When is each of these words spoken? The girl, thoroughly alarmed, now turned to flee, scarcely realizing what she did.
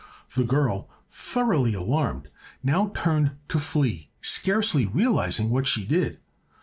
The 0.33 0.43
girl, 0.43 0.89
thoroughly 1.11 1.75
alarmed, 1.75 2.29
now 2.63 2.91
turned 2.95 3.33
to 3.49 3.59
flee, 3.59 4.09
scarcely 4.19 4.87
realizing 4.87 5.51
what 5.51 5.67
she 5.67 5.85
did. 5.85 6.17